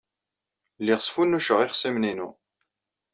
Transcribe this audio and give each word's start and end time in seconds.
Lliɣ 0.81 0.99
sfunnuceɣ 1.01 1.59
ixṣimen-inu. 1.61 2.29